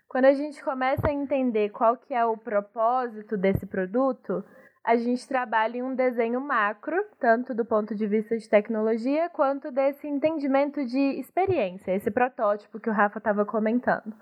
[0.09, 4.43] Quando a gente começa a entender qual que é o propósito desse produto,
[4.85, 9.71] a gente trabalha em um desenho macro, tanto do ponto de vista de tecnologia, quanto
[9.71, 14.13] desse entendimento de experiência, esse protótipo que o Rafa estava comentando.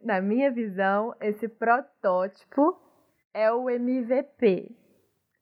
[0.00, 2.78] Na minha visão, esse protótipo
[3.38, 4.74] é o MVP.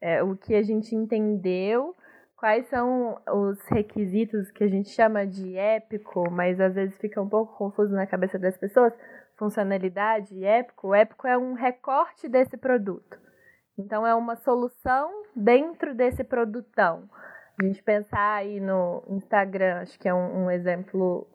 [0.01, 1.97] É o que a gente entendeu,
[2.37, 7.29] quais são os requisitos que a gente chama de épico, mas às vezes fica um
[7.29, 8.93] pouco confuso na cabeça das pessoas.
[9.39, 10.89] Funcionalidade épico.
[10.89, 13.19] O épico é um recorte desse produto.
[13.79, 17.09] Então é uma solução dentro desse produtão.
[17.59, 21.27] A gente pensar aí no Instagram, acho que é um, um exemplo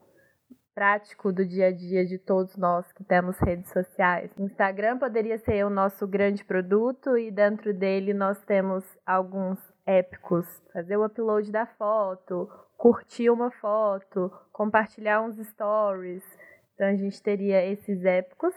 [0.73, 4.31] prático do dia a dia de todos nós que temos redes sociais.
[4.37, 10.45] O Instagram poderia ser o nosso grande produto e dentro dele nós temos alguns épicos.
[10.73, 16.23] Fazer o upload da foto, curtir uma foto, compartilhar uns stories.
[16.73, 18.53] Então a gente teria esses épicos.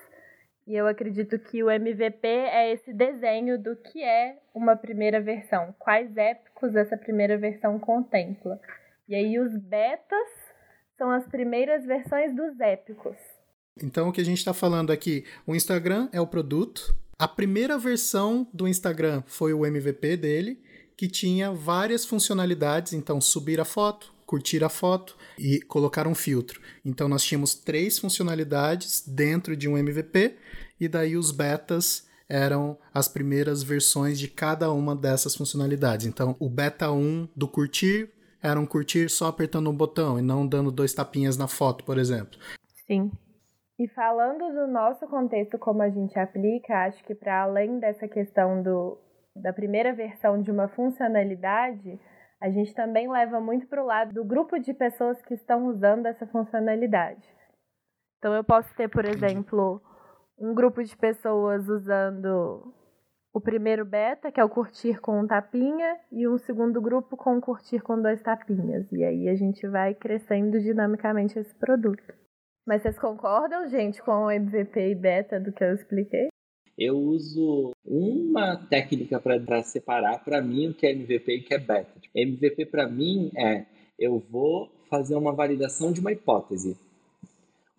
[0.67, 5.75] E eu acredito que o MVP é esse desenho do que é uma primeira versão,
[5.79, 8.59] quais épicos essa primeira versão contempla.
[9.07, 10.44] E aí os betas
[10.97, 13.17] são as primeiras versões dos épicos.
[13.83, 16.95] Então o que a gente está falando aqui, o Instagram é o produto.
[17.19, 20.63] A primeira versão do Instagram foi o MVP dele,
[20.97, 26.61] que tinha várias funcionalidades, então subir a foto, curtir a foto e colocar um filtro.
[26.85, 30.37] Então nós tínhamos três funcionalidades dentro de um MVP
[30.79, 36.07] e daí os betas eram as primeiras versões de cada uma dessas funcionalidades.
[36.07, 38.11] Então o beta 1 do curtir
[38.45, 41.97] era um curtir só apertando um botão e não dando dois tapinhas na foto, por
[41.97, 42.39] exemplo.
[42.87, 43.11] Sim.
[43.79, 48.63] E falando do nosso contexto, como a gente aplica, acho que para além dessa questão
[48.63, 48.99] do,
[49.35, 51.99] da primeira versão de uma funcionalidade,
[52.41, 56.07] a gente também leva muito para o lado do grupo de pessoas que estão usando
[56.07, 57.27] essa funcionalidade.
[58.19, 59.83] Então, eu posso ter, por exemplo,
[60.39, 62.73] um grupo de pessoas usando
[63.35, 67.41] o primeiro beta, que é o curtir com um tapinha, e um segundo grupo com
[67.41, 68.87] curtir com dois tapinhas.
[68.93, 72.15] E aí a gente vai crescendo dinamicamente esse produto.
[72.65, 76.29] Mas vocês concordam, gente, com o MVP e beta do que eu expliquei?
[76.79, 81.55] Eu uso uma técnica para separar para mim o que é MVP e o que
[81.55, 81.93] é beta.
[82.15, 83.67] MVP para mim é
[83.99, 86.77] eu vou fazer uma validação de uma hipótese.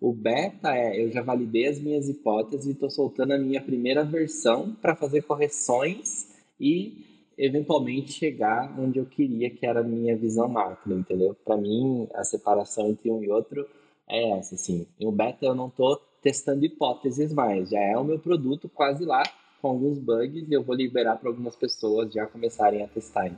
[0.00, 4.04] O beta é eu já validei as minhas hipóteses e estou soltando a minha primeira
[4.04, 6.28] versão para fazer correções
[6.60, 7.04] e
[7.38, 11.34] eventualmente chegar onde eu queria, que era a minha visão macro, entendeu?
[11.44, 13.66] Para mim, a separação entre um e outro
[14.08, 14.86] é essa, assim.
[14.98, 17.70] Em o beta eu não estou testando hipóteses mais.
[17.70, 19.22] Já é o meu produto quase lá,
[19.60, 23.30] com alguns bugs, e eu vou liberar para algumas pessoas já começarem a testar.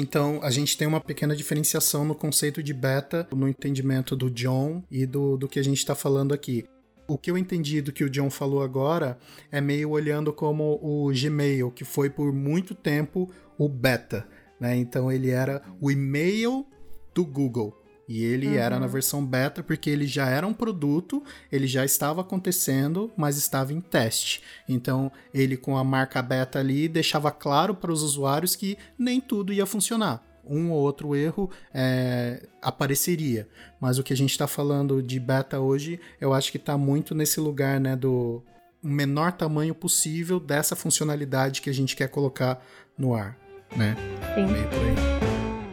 [0.00, 0.36] Então.
[0.36, 4.82] então, a gente tem uma pequena diferenciação no conceito de beta, no entendimento do John
[4.90, 6.64] e do, do que a gente está falando aqui.
[7.08, 9.18] O que eu entendi do que o John falou agora
[9.52, 14.26] é meio olhando como o Gmail, que foi por muito tempo o beta.
[14.58, 14.76] Né?
[14.76, 16.66] Então, ele era o e-mail
[17.14, 17.85] do Google.
[18.08, 18.54] E ele uhum.
[18.54, 23.36] era na versão beta porque ele já era um produto, ele já estava acontecendo, mas
[23.36, 24.42] estava em teste.
[24.68, 29.52] Então, ele com a marca beta ali deixava claro para os usuários que nem tudo
[29.52, 30.24] ia funcionar.
[30.48, 33.48] Um ou outro erro é, apareceria.
[33.80, 37.16] Mas o que a gente está falando de beta hoje, eu acho que está muito
[37.16, 38.44] nesse lugar né, do
[38.80, 42.64] menor tamanho possível dessa funcionalidade que a gente quer colocar
[42.96, 43.36] no ar.
[43.76, 43.96] Né?
[44.36, 44.46] Sim.
[44.46, 45.65] Meio por aí.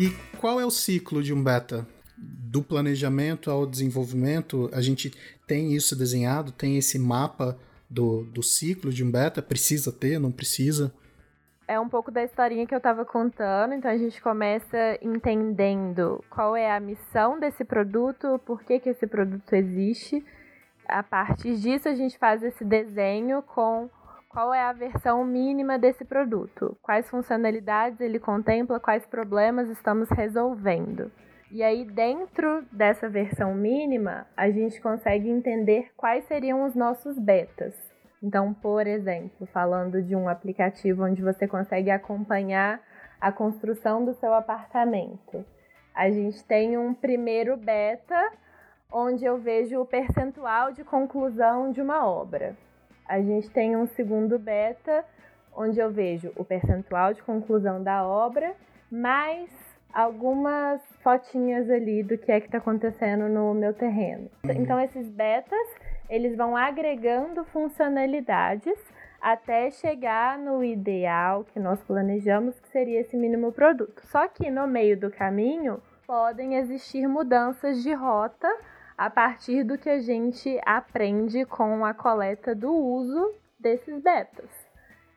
[0.00, 0.08] E
[0.38, 1.86] qual é o ciclo de um beta?
[2.16, 5.10] Do planejamento ao desenvolvimento, a gente
[5.46, 7.58] tem isso desenhado, tem esse mapa
[7.88, 9.42] do, do ciclo de um beta?
[9.42, 10.90] Precisa ter, não precisa?
[11.68, 16.56] É um pouco da historinha que eu estava contando, então a gente começa entendendo qual
[16.56, 20.24] é a missão desse produto, por que, que esse produto existe.
[20.88, 23.90] A partir disso, a gente faz esse desenho com
[24.30, 31.10] qual é a versão mínima desse produto, quais funcionalidades ele contempla, quais problemas estamos resolvendo.
[31.50, 37.74] E aí, dentro dessa versão mínima, a gente consegue entender quais seriam os nossos betas.
[38.22, 42.80] Então, por exemplo, falando de um aplicativo onde você consegue acompanhar
[43.20, 45.44] a construção do seu apartamento,
[45.92, 48.30] a gente tem um primeiro beta
[48.92, 52.56] onde eu vejo o percentual de conclusão de uma obra
[53.10, 55.04] a gente tem um segundo beta,
[55.52, 58.54] onde eu vejo o percentual de conclusão da obra,
[58.88, 59.50] mais
[59.92, 64.30] algumas fotinhas ali do que é que está acontecendo no meu terreno.
[64.44, 64.52] Uhum.
[64.52, 65.66] Então esses betas,
[66.08, 68.78] eles vão agregando funcionalidades
[69.20, 74.00] até chegar no ideal que nós planejamos, que seria esse mínimo produto.
[74.06, 78.48] Só que no meio do caminho podem existir mudanças de rota
[79.00, 84.50] a partir do que a gente aprende com a coleta do uso desses betas.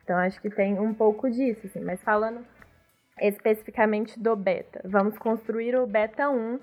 [0.02, 2.46] Então acho que tem um pouco disso, assim, mas falando
[3.20, 6.60] especificamente do beta, vamos construir o beta 1,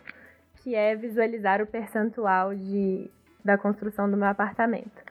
[0.63, 3.07] que é visualizar o percentual de,
[3.45, 5.03] da construção do meu apartamento.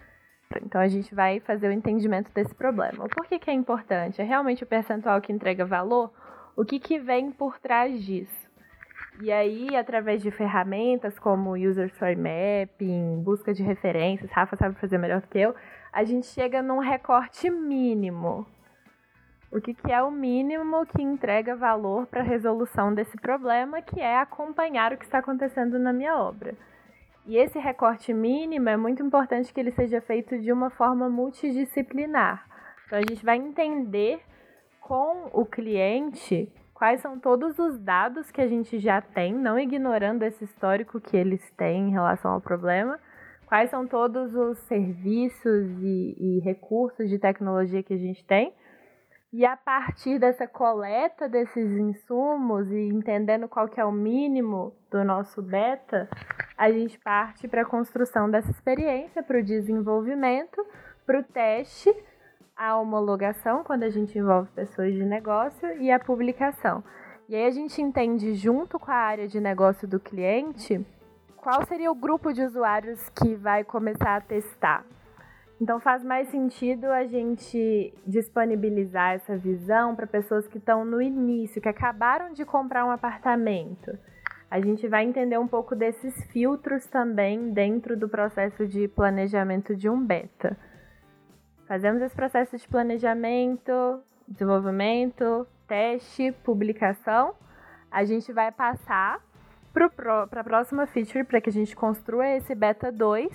[0.64, 3.08] Então a gente vai fazer o entendimento desse problema.
[3.08, 4.20] Por que, que é importante?
[4.20, 6.12] É realmente o percentual que entrega valor?
[6.56, 8.49] O que, que vem por trás disso?
[9.22, 14.96] E aí, através de ferramentas como User Story Mapping, busca de referências, Rafa sabe fazer
[14.96, 15.54] melhor do que eu,
[15.92, 18.46] a gente chega num recorte mínimo.
[19.52, 24.00] O que, que é o mínimo que entrega valor para a resolução desse problema, que
[24.00, 26.54] é acompanhar o que está acontecendo na minha obra.
[27.26, 32.46] E esse recorte mínimo é muito importante que ele seja feito de uma forma multidisciplinar.
[32.86, 34.20] Então a gente vai entender
[34.80, 36.50] com o cliente
[36.80, 41.14] quais são todos os dados que a gente já tem, não ignorando esse histórico que
[41.14, 42.98] eles têm em relação ao problema,
[43.44, 48.54] quais são todos os serviços e, e recursos de tecnologia que a gente tem.
[49.30, 55.04] E a partir dessa coleta desses insumos e entendendo qual que é o mínimo do
[55.04, 56.08] nosso beta,
[56.56, 60.66] a gente parte para a construção dessa experiência, para o desenvolvimento,
[61.04, 61.94] para o teste,
[62.60, 66.84] a homologação, quando a gente envolve pessoas de negócio, e a publicação.
[67.26, 70.84] E aí a gente entende, junto com a área de negócio do cliente,
[71.38, 74.84] qual seria o grupo de usuários que vai começar a testar.
[75.58, 81.62] Então faz mais sentido a gente disponibilizar essa visão para pessoas que estão no início,
[81.62, 83.98] que acabaram de comprar um apartamento
[84.50, 89.88] a gente vai entender um pouco desses filtros também dentro do processo de planejamento de
[89.88, 90.58] um beta.
[91.70, 97.32] Fazemos esse processo de planejamento, desenvolvimento, teste, publicação.
[97.88, 99.20] A gente vai passar
[99.72, 103.30] para a próxima feature para que a gente construa esse beta 2,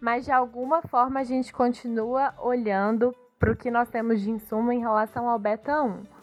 [0.00, 4.72] mas de alguma forma a gente continua olhando para o que nós temos de insumo
[4.72, 6.19] em relação ao beta 1.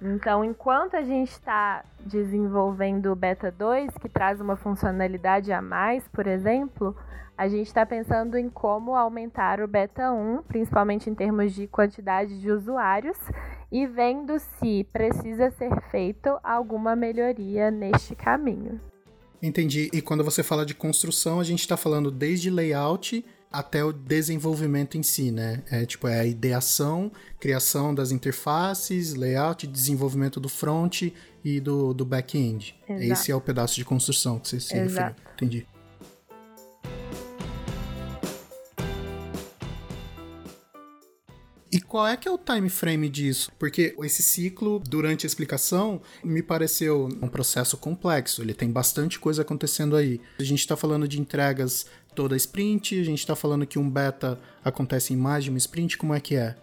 [0.00, 6.06] Então, enquanto a gente está desenvolvendo o Beta 2, que traz uma funcionalidade a mais,
[6.08, 6.94] por exemplo,
[7.36, 12.40] a gente está pensando em como aumentar o Beta 1, principalmente em termos de quantidade
[12.40, 13.18] de usuários,
[13.70, 18.80] e vendo se precisa ser feito alguma melhoria neste caminho.
[19.42, 19.90] Entendi.
[19.92, 23.24] E quando você fala de construção, a gente está falando desde layout
[23.56, 25.62] até o desenvolvimento em si, né?
[25.70, 31.04] É tipo é a ideação, criação das interfaces, layout, desenvolvimento do front
[31.42, 32.78] e do, do back-end.
[32.86, 35.14] Esse é o pedaço de construção que você se referiu.
[35.34, 35.66] Entendi.
[41.76, 43.50] E qual é que é o time frame disso?
[43.58, 48.40] Porque esse ciclo, durante a explicação, me pareceu um processo complexo.
[48.40, 50.20] Ele tem bastante coisa acontecendo aí.
[50.38, 51.84] A gente está falando de entregas
[52.16, 55.98] toda sprint, a gente está falando que um beta acontece em mais de uma sprint,
[55.98, 56.56] como é que é?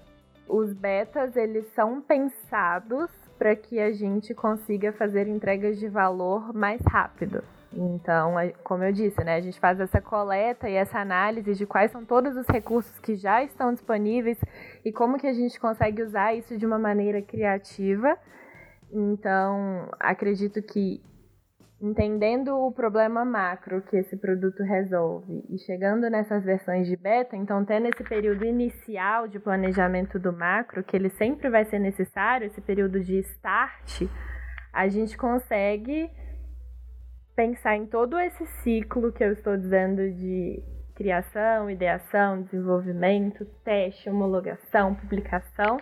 [0.50, 6.82] Os betas, eles são pensados para que a gente consiga fazer entregas de valor mais
[6.82, 7.44] rápido.
[7.72, 11.92] Então, como eu disse, né, a gente faz essa coleta e essa análise de quais
[11.92, 14.38] são todos os recursos que já estão disponíveis
[14.86, 18.16] e como que a gente consegue usar isso de uma maneira criativa.
[18.92, 21.02] Então, acredito que
[21.84, 27.66] entendendo o problema macro que esse produto resolve e chegando nessas versões de beta, então
[27.66, 32.62] tendo esse período inicial de planejamento do macro, que ele sempre vai ser necessário, esse
[32.62, 34.04] período de start,
[34.72, 36.10] a gente consegue
[37.36, 40.64] pensar em todo esse ciclo que eu estou dizendo de
[40.96, 45.78] criação, ideação, desenvolvimento, teste, homologação, publicação,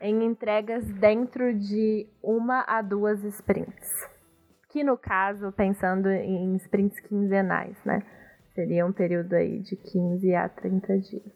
[0.00, 4.13] em entregas dentro de uma a duas sprints.
[4.74, 8.02] Que no caso, pensando em sprints quinzenais, né?
[8.56, 11.32] Seria um período aí de 15 a 30 dias.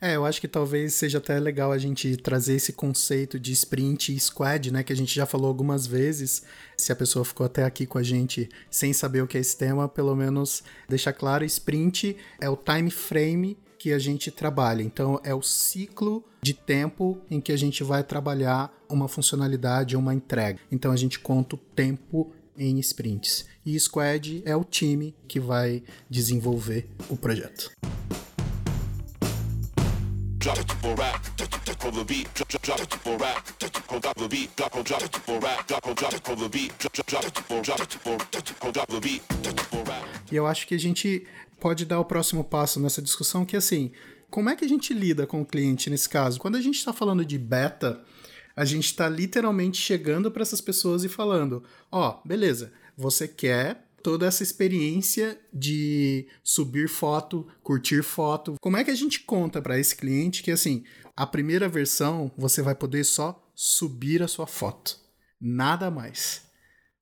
[0.00, 4.14] É, eu acho que talvez seja até legal a gente trazer esse conceito de sprint
[4.14, 6.42] e squad, né, que a gente já falou algumas vezes.
[6.74, 9.58] Se a pessoa ficou até aqui com a gente sem saber o que é esse
[9.58, 14.82] tema, pelo menos deixar claro, sprint é o time frame que a gente trabalha.
[14.82, 20.14] Então, é o ciclo de tempo em que a gente vai trabalhar uma funcionalidade, uma
[20.14, 20.58] entrega.
[20.70, 23.46] Então, a gente conta o tempo em sprints.
[23.64, 27.70] E squad é o time que vai desenvolver o projeto.
[40.30, 41.26] E eu acho que a gente
[41.60, 43.90] pode dar o próximo passo nessa discussão, que é assim,
[44.30, 46.38] como é que a gente lida com o cliente nesse caso?
[46.38, 48.02] Quando a gente está falando de beta,
[48.54, 53.88] a gente está literalmente chegando para essas pessoas e falando: ó, oh, beleza, você quer
[54.02, 58.56] toda essa experiência de subir foto, curtir foto.
[58.60, 60.84] Como é que a gente conta para esse cliente que assim,
[61.16, 64.98] a primeira versão você vai poder só subir a sua foto,
[65.40, 66.47] nada mais.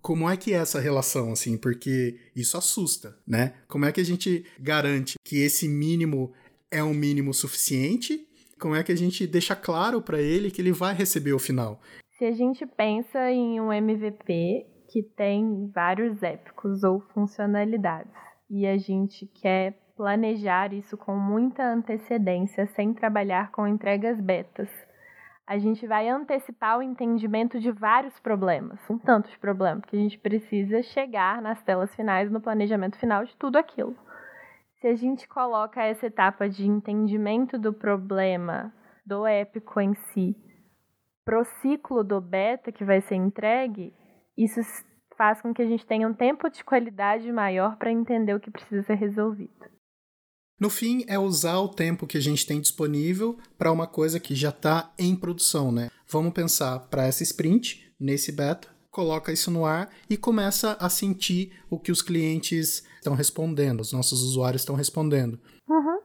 [0.07, 1.59] Como é que é essa relação assim?
[1.59, 3.55] Porque isso assusta, né?
[3.67, 6.33] Como é que a gente garante que esse mínimo
[6.71, 8.25] é um mínimo suficiente?
[8.57, 11.81] Como é que a gente deixa claro para ele que ele vai receber o final?
[12.17, 18.15] Se a gente pensa em um MVP que tem vários épicos ou funcionalidades
[18.49, 24.69] e a gente quer planejar isso com muita antecedência sem trabalhar com entregas betas.
[25.47, 29.99] A gente vai antecipar o entendimento de vários problemas, um tanto de problemas, que a
[29.99, 33.97] gente precisa chegar nas telas finais, no planejamento final de tudo aquilo.
[34.81, 38.75] Se a gente coloca essa etapa de entendimento do problema,
[39.07, 40.37] do épico em si,
[41.25, 43.95] pro ciclo do beta que vai ser entregue,
[44.37, 44.61] isso
[45.17, 48.51] faz com que a gente tenha um tempo de qualidade maior para entender o que
[48.51, 49.76] precisa ser resolvido.
[50.59, 54.35] No fim, é usar o tempo que a gente tem disponível para uma coisa que
[54.35, 55.91] já está em produção, né?
[56.09, 61.53] Vamos pensar para essa sprint, nesse beta, coloca isso no ar e começa a sentir
[61.69, 65.39] o que os clientes estão respondendo, os nossos usuários estão respondendo.
[65.69, 65.99] Uhum.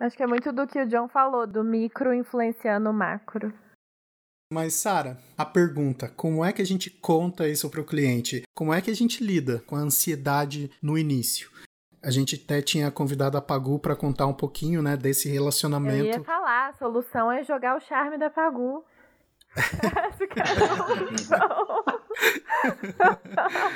[0.00, 3.52] Acho que é muito do que o John falou, do micro influenciando o macro.
[4.52, 8.42] Mas, Sara, a pergunta: como é que a gente conta isso para o cliente?
[8.54, 11.50] Como é que a gente lida com a ansiedade no início?
[12.04, 16.04] A gente até tinha convidado a Pagu para contar um pouquinho, né, desse relacionamento.
[16.04, 18.84] Eu ia falar, a solução é jogar o charme da Pagu.
[19.56, 20.42] Essa que é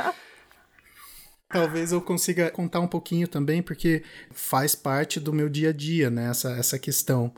[0.06, 0.14] a.
[1.48, 6.10] Talvez eu consiga contar um pouquinho também, porque faz parte do meu dia a dia,
[6.10, 7.32] né, essa, essa questão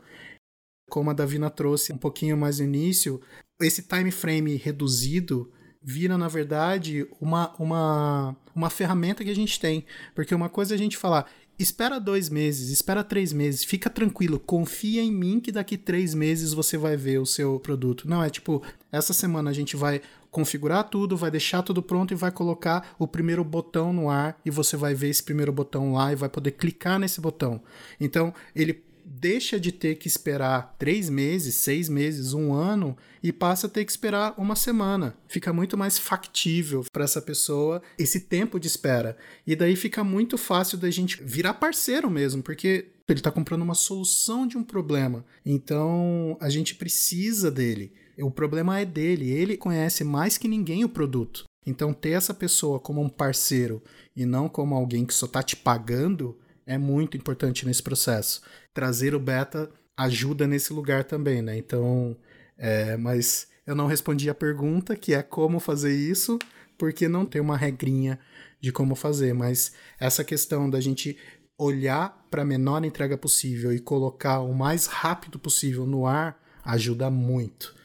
[0.89, 3.21] como a Davina trouxe um pouquinho mais no início,
[3.61, 5.49] esse time frame reduzido
[5.81, 9.85] vira, na verdade, uma, uma, uma ferramenta que a gente tem.
[10.13, 11.25] Porque uma coisa é a gente falar,
[11.57, 16.53] espera dois meses, espera três meses, fica tranquilo, confia em mim que daqui três meses
[16.53, 18.07] você vai ver o seu produto.
[18.07, 18.61] Não, é tipo,
[18.91, 23.07] essa semana a gente vai configurar tudo, vai deixar tudo pronto e vai colocar o
[23.07, 26.51] primeiro botão no ar e você vai ver esse primeiro botão lá e vai poder
[26.51, 27.61] clicar nesse botão.
[27.99, 33.67] Então, ele deixa de ter que esperar três meses, seis meses, um ano e passa
[33.67, 35.15] a ter que esperar uma semana.
[35.27, 39.17] Fica muito mais factível para essa pessoa esse tempo de espera.
[39.45, 43.75] E daí fica muito fácil da gente virar parceiro mesmo, porque ele está comprando uma
[43.75, 45.25] solução de um problema.
[45.45, 47.93] Então a gente precisa dele.
[48.19, 51.45] O problema é dele, ele conhece mais que ninguém o produto.
[51.65, 53.81] Então ter essa pessoa como um parceiro
[54.15, 56.37] e não como alguém que só está te pagando
[56.71, 58.41] é muito importante nesse processo.
[58.73, 61.57] Trazer o beta ajuda nesse lugar também, né?
[61.57, 62.15] Então,
[62.57, 66.39] é, mas eu não respondi a pergunta, que é como fazer isso,
[66.77, 68.17] porque não tem uma regrinha
[68.59, 71.17] de como fazer, mas essa questão da gente
[71.57, 77.09] olhar para a menor entrega possível e colocar o mais rápido possível no ar ajuda
[77.09, 77.75] muito.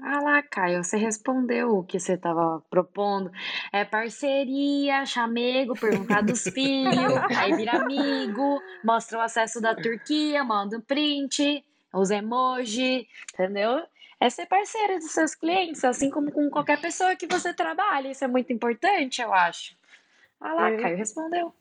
[0.00, 3.32] Ah lá, Caio, você respondeu o que você estava propondo.
[3.72, 10.78] É parceria, chamego, perguntar dos filhos, aí vira amigo, mostra o acesso da Turquia, manda
[10.78, 13.82] um print, os emoji, entendeu?
[14.20, 18.08] É ser parceira dos seus clientes, assim como com qualquer pessoa que você trabalha.
[18.08, 19.76] Isso é muito importante, eu acho.
[20.40, 21.52] Ah lá, Caio respondeu.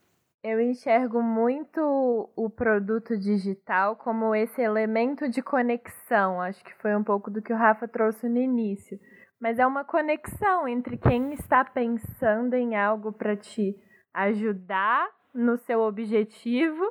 [0.44, 6.40] Eu enxergo muito o produto digital como esse elemento de conexão.
[6.40, 9.00] Acho que foi um pouco do que o Rafa trouxe no início.
[9.42, 13.76] Mas é uma conexão entre quem está pensando em algo para te
[14.14, 16.84] ajudar no seu objetivo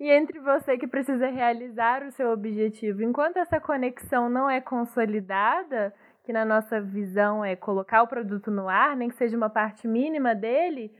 [0.00, 3.02] e entre você que precisa realizar o seu objetivo.
[3.02, 5.94] Enquanto essa conexão não é consolidada,
[6.24, 9.86] que na nossa visão é colocar o produto no ar, nem que seja uma parte
[9.86, 10.90] mínima dele,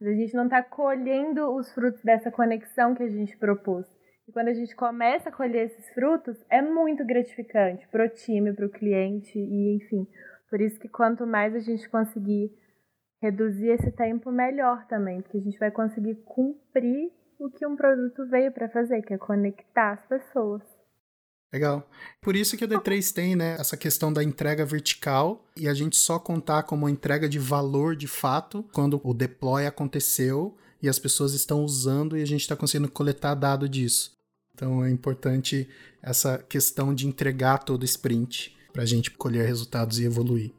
[0.00, 3.86] a gente não está colhendo os frutos dessa conexão que a gente propôs.
[4.28, 8.52] E quando a gente começa a colher esses frutos, é muito gratificante para o time,
[8.52, 10.06] para o cliente e enfim.
[10.50, 12.50] Por isso que quanto mais a gente conseguir
[13.20, 18.26] reduzir esse tempo, melhor também, porque a gente vai conseguir cumprir o que um produto
[18.28, 20.77] veio para fazer, que é conectar as pessoas.
[21.52, 21.88] Legal.
[22.20, 25.96] Por isso que a D3 tem, né, essa questão da entrega vertical e a gente
[25.96, 31.32] só contar como entrega de valor de fato quando o deploy aconteceu e as pessoas
[31.32, 34.12] estão usando e a gente está conseguindo coletar dado disso.
[34.54, 35.68] Então é importante
[36.02, 40.52] essa questão de entregar todo sprint para a gente colher resultados e evoluir.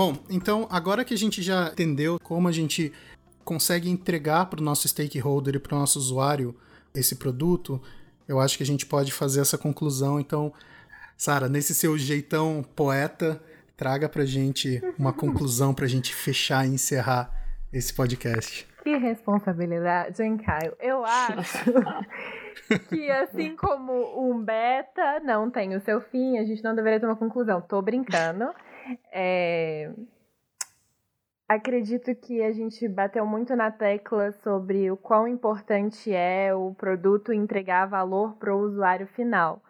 [0.00, 2.90] Bom, então agora que a gente já entendeu como a gente
[3.44, 6.56] consegue entregar para o nosso stakeholder e para o nosso usuário
[6.94, 7.78] esse produto,
[8.26, 10.18] eu acho que a gente pode fazer essa conclusão.
[10.18, 10.54] Então,
[11.18, 13.42] Sara, nesse seu jeitão poeta,
[13.76, 17.30] traga para gente uma conclusão para a gente fechar e encerrar
[17.70, 18.66] esse podcast.
[18.82, 20.74] Que responsabilidade, hein, Caio?
[20.80, 21.74] Eu acho
[22.88, 27.04] que assim como um beta não tem o seu fim, a gente não deveria ter
[27.04, 27.60] uma conclusão.
[27.60, 28.46] Tô brincando.
[29.12, 29.92] É...
[31.48, 37.32] Acredito que a gente bateu muito na tecla sobre o quão importante é o produto
[37.32, 39.60] entregar valor para o usuário final,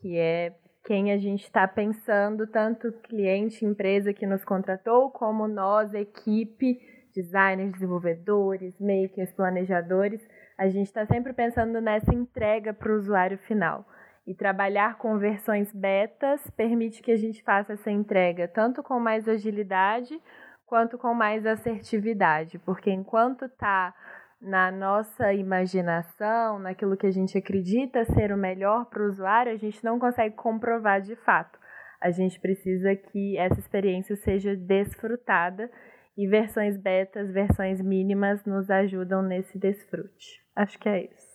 [0.00, 0.54] que é
[0.84, 6.78] quem a gente está pensando, tanto cliente, empresa que nos contratou, como nós, equipe,
[7.12, 10.24] designers, desenvolvedores, makers, planejadores.
[10.56, 13.84] A gente está sempre pensando nessa entrega para o usuário final.
[14.26, 19.28] E trabalhar com versões betas permite que a gente faça essa entrega tanto com mais
[19.28, 20.20] agilidade
[20.66, 23.94] quanto com mais assertividade, porque enquanto está
[24.40, 29.56] na nossa imaginação, naquilo que a gente acredita ser o melhor para o usuário, a
[29.56, 31.58] gente não consegue comprovar de fato.
[32.00, 35.70] A gente precisa que essa experiência seja desfrutada
[36.16, 40.42] e versões betas, versões mínimas nos ajudam nesse desfrute.
[40.54, 41.25] Acho que é isso.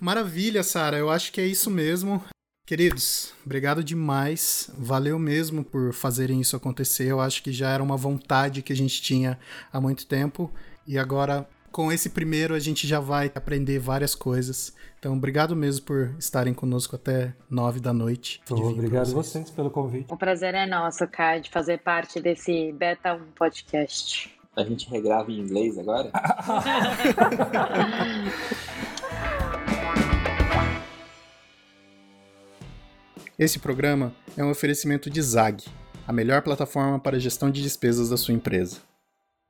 [0.00, 0.96] Maravilha, Sara.
[0.96, 2.22] Eu acho que é isso mesmo.
[2.64, 4.70] Queridos, obrigado demais.
[4.78, 7.06] Valeu mesmo por fazerem isso acontecer.
[7.06, 9.38] Eu acho que já era uma vontade que a gente tinha
[9.72, 10.50] há muito tempo.
[10.86, 14.72] E agora, com esse primeiro, a gente já vai aprender várias coisas.
[14.98, 18.40] Então, obrigado mesmo por estarem conosco até nove da noite.
[18.48, 19.32] obrigado a vocês.
[19.32, 20.06] vocês pelo convite.
[20.12, 24.32] O prazer é nosso, Kai, de fazer parte desse Beta 1 Podcast.
[24.54, 26.10] A gente regrava em inglês agora?
[33.42, 35.64] Esse programa é um oferecimento de Zag,
[36.06, 38.76] a melhor plataforma para gestão de despesas da sua empresa.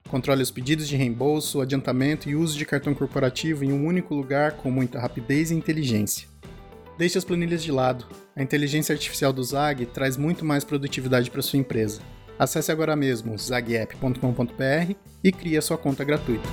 [0.08, 4.52] Controle os pedidos de reembolso, adiantamento e uso de cartão corporativo em um único lugar
[4.52, 6.26] com muita rapidez e inteligência.
[6.96, 8.06] Deixe as planilhas de lado.
[8.34, 12.00] A inteligência artificial do Zag traz muito mais produtividade para sua empresa.
[12.38, 16.48] Acesse agora mesmo zagapp.com.br e crie a sua conta gratuita.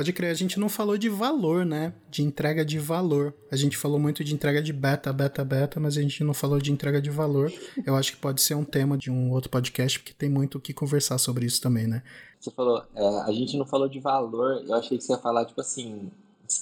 [0.00, 1.92] Pode crer, a gente não falou de valor, né?
[2.10, 3.34] De entrega de valor.
[3.52, 6.58] A gente falou muito de entrega de beta, beta, beta, mas a gente não falou
[6.58, 7.52] de entrega de valor.
[7.84, 10.60] Eu acho que pode ser um tema de um outro podcast, porque tem muito o
[10.60, 12.02] que conversar sobre isso também, né?
[12.40, 15.44] Você falou, é, a gente não falou de valor, eu achei que você ia falar,
[15.44, 16.10] tipo assim,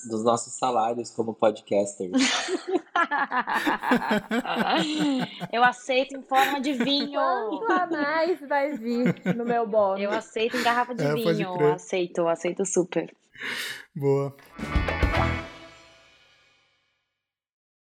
[0.09, 2.13] dos nossos salários como podcasters.
[5.53, 7.21] eu aceito em forma de vinho.
[7.67, 9.99] Quanto a mais vai vir no meu bolo?
[9.99, 11.73] Eu aceito em garrafa de é, vinho.
[11.73, 13.13] Aceito, aceito super.
[13.95, 14.35] Boa.